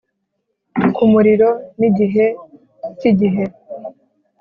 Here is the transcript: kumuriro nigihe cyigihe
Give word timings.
kumuriro 0.95 1.49
nigihe 1.79 2.25
cyigihe 2.99 3.45